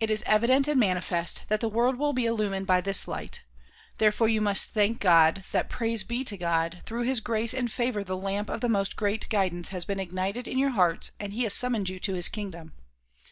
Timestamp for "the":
1.60-1.68, 8.02-8.16, 8.60-8.68